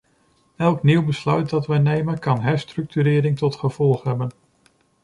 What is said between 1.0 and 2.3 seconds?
besluit dat we nemen,